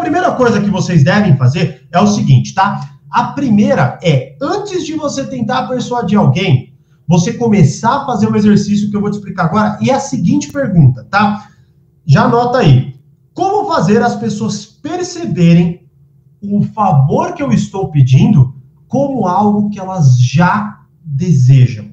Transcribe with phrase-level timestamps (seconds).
[0.00, 2.80] primeira coisa que vocês devem fazer é o seguinte, tá?
[3.10, 6.74] A primeira é, antes de você tentar persuadir alguém,
[7.06, 10.00] você começar a fazer um exercício que eu vou te explicar agora, e é a
[10.00, 11.48] seguinte pergunta, tá?
[12.06, 12.94] Já anota aí.
[13.34, 15.88] Como fazer as pessoas perceberem
[16.40, 18.54] o favor que eu estou pedindo
[18.86, 21.90] como algo que elas já desejam,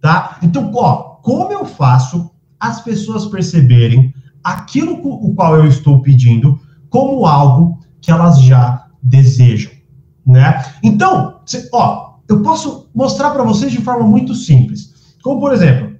[0.00, 0.38] tá?
[0.42, 6.58] Então, ó, como eu faço as pessoas perceberem aquilo o qual eu estou pedindo
[6.88, 9.72] como algo que elas já desejam,
[10.26, 10.64] né?
[10.82, 11.40] Então,
[11.72, 14.92] ó, eu posso mostrar para vocês de forma muito simples.
[15.22, 15.96] Como, por exemplo,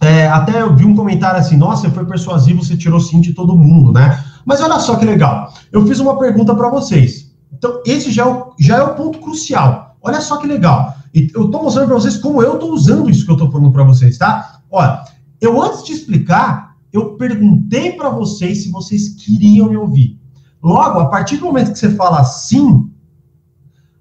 [0.00, 3.56] é, até eu vi um comentário assim, nossa, foi persuasivo, você tirou sim de todo
[3.56, 4.22] mundo, né?
[4.44, 5.52] Mas olha só que legal.
[5.72, 7.32] Eu fiz uma pergunta para vocês.
[7.52, 9.96] Então, esse já é, o, já é o ponto crucial.
[10.00, 10.94] Olha só que legal.
[11.12, 13.82] Eu estou mostrando para vocês como eu estou usando isso que eu estou falando para
[13.82, 14.60] vocês, tá?
[14.70, 15.02] Olha,
[15.40, 20.18] eu antes de explicar, eu perguntei para vocês se vocês queriam me ouvir.
[20.62, 22.90] Logo, a partir do momento que você fala sim,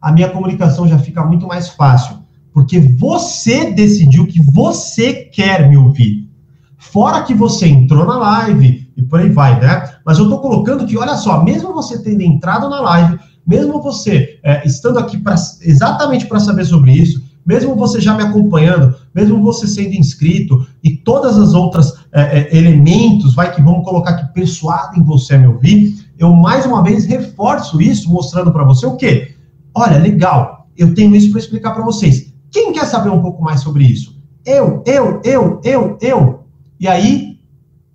[0.00, 2.18] a minha comunicação já fica muito mais fácil,
[2.52, 6.30] porque você decidiu que você quer me ouvir.
[6.78, 9.90] Fora que você entrou na live e por aí vai, né?
[10.04, 14.38] Mas eu estou colocando que, olha só, mesmo você tendo entrado na live, mesmo você
[14.42, 19.42] é, estando aqui pra, exatamente para saber sobre isso, mesmo você já me acompanhando, mesmo
[19.42, 24.34] você sendo inscrito e todas as outras é, é, elementos, vai que vamos colocar que
[24.34, 28.94] persuadem você a me ouvir, eu mais uma vez reforço isso, mostrando para você o
[28.96, 29.34] quê?
[29.74, 32.30] Olha, legal, eu tenho isso para explicar para vocês.
[32.50, 34.20] Quem quer saber um pouco mais sobre isso?
[34.44, 36.46] Eu, eu, eu, eu, eu.
[36.78, 37.38] E aí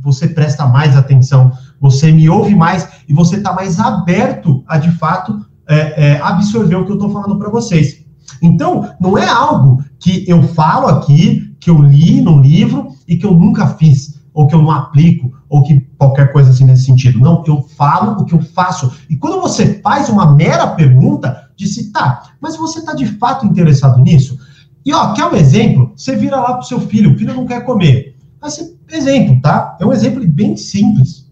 [0.00, 4.90] você presta mais atenção, você me ouve mais e você está mais aberto a de
[4.98, 8.03] fato é, é, absorver o que eu estou falando para vocês.
[8.42, 13.24] Então, não é algo que eu falo aqui, que eu li no livro e que
[13.24, 17.20] eu nunca fiz, ou que eu não aplico, ou que qualquer coisa assim nesse sentido.
[17.20, 18.92] Não, eu falo o que eu faço.
[19.08, 24.00] E quando você faz uma mera pergunta, disse, tá, mas você está de fato interessado
[24.00, 24.38] nisso?
[24.84, 25.92] E ó, quer um exemplo?
[25.96, 28.16] Você vira lá pro seu filho, o filho não quer comer.
[28.42, 29.76] Assim, exemplo, tá?
[29.80, 31.30] É um exemplo bem simples.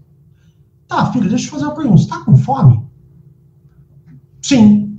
[0.89, 2.03] Tá, filho, deixa eu fazer uma pergunta.
[2.03, 2.83] Você tá com fome?
[4.41, 4.97] Sim.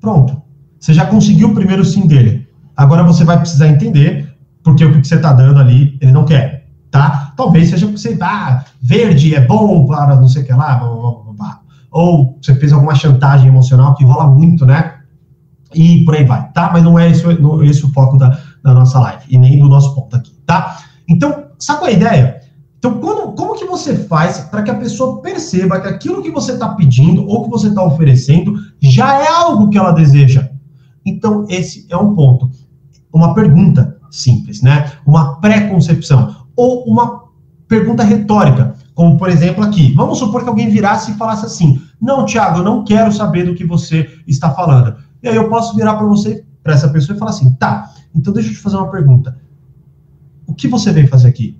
[0.00, 0.42] Pronto.
[0.88, 2.48] Você já conseguiu o primeiro sim dele.
[2.74, 6.66] Agora você vai precisar entender porque o que você está dando ali ele não quer,
[6.90, 7.34] tá?
[7.36, 10.88] Talvez seja porque você, ah, verde é bom para não sei o que lá, blá,
[10.88, 11.60] blá, blá,
[11.90, 14.94] ou você fez alguma chantagem emocional que rola muito, né?
[15.74, 16.70] E por aí vai, tá?
[16.72, 19.68] Mas não é esse, não, esse o foco da, da nossa live e nem do
[19.68, 20.78] nosso ponto aqui, tá?
[21.06, 22.40] Então, sabe é a ideia?
[22.78, 26.52] Então, como, como que você faz para que a pessoa perceba que aquilo que você
[26.52, 30.48] está pedindo ou que você está oferecendo já é algo que ela deseja?
[31.08, 32.50] Então, esse é um ponto.
[33.12, 34.92] Uma pergunta simples, né?
[35.06, 36.36] Uma pré-concepção.
[36.54, 37.28] Ou uma
[37.66, 39.92] pergunta retórica, como por exemplo aqui.
[39.94, 43.54] Vamos supor que alguém virasse e falasse assim: Não, Tiago, eu não quero saber do
[43.54, 44.96] que você está falando.
[45.22, 48.32] E aí eu posso virar para você, para essa pessoa e falar assim: Tá, então
[48.32, 49.38] deixa eu te fazer uma pergunta.
[50.46, 51.58] O que você veio fazer aqui?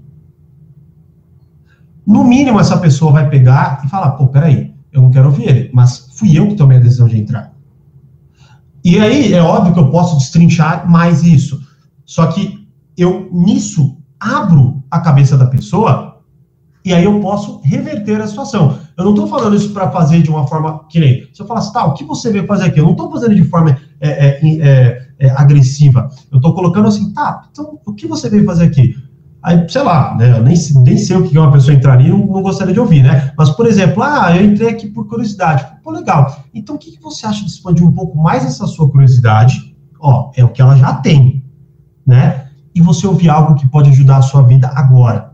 [2.07, 5.71] No mínimo, essa pessoa vai pegar e falar: Pô, peraí, eu não quero ouvir ele,
[5.73, 7.58] mas fui eu que tomei a decisão de entrar.
[8.85, 11.61] E aí é óbvio que eu posso destrinchar mais isso.
[12.05, 12.67] Só que
[12.97, 16.09] eu nisso abro a cabeça da pessoa
[16.85, 18.79] e aí eu posso reverter a situação.
[18.97, 21.29] Eu não estou falando isso para fazer de uma forma que nem.
[21.33, 22.81] Se eu falar assim, tá, o que você veio fazer aqui?
[22.81, 26.09] Eu não estou fazendo de forma é, é, é, é agressiva.
[26.33, 28.97] Eu estou colocando assim, tá, então o que você veio fazer aqui?
[29.43, 32.27] Aí, sei lá, né, eu nem, nem sei o que uma pessoa entraria e não,
[32.43, 33.33] gostaria de ouvir, né?
[33.37, 35.65] Mas, por exemplo, ah, eu entrei aqui por curiosidade.
[35.83, 36.45] Pô, legal.
[36.53, 39.77] Então, o que, que você acha de expandir um pouco mais essa sua curiosidade?
[40.01, 41.45] Ó, é o que ela já tem,
[42.05, 42.49] né?
[42.75, 45.33] E você ouvir algo que pode ajudar a sua vida agora.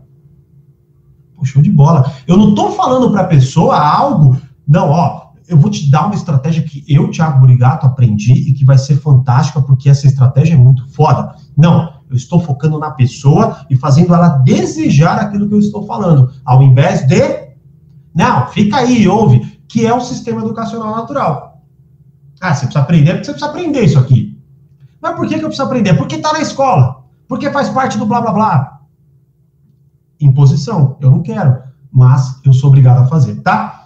[1.35, 2.11] Pô, show de bola.
[2.27, 6.15] Eu não tô falando para a pessoa algo, não, ó, eu vou te dar uma
[6.15, 10.57] estratégia que eu, Thiago Burigato, aprendi e que vai ser fantástica porque essa estratégia é
[10.57, 11.35] muito foda.
[11.55, 16.31] Não, eu estou focando na pessoa e fazendo ela desejar aquilo que eu estou falando,
[16.43, 17.45] ao invés de.
[18.13, 21.61] Não, fica aí, ouve, que é o sistema educacional natural.
[22.39, 24.39] Ah, você precisa aprender porque você precisa aprender isso aqui.
[25.01, 25.93] Mas por que, que eu preciso aprender?
[25.95, 27.03] Porque está na escola.
[27.27, 28.79] Porque faz parte do blá blá blá.
[30.19, 30.97] Imposição.
[31.01, 33.84] Eu não quero, mas eu sou obrigado a fazer, tá?